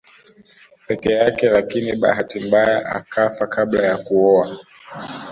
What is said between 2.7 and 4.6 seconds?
akafa kabla ya kuoa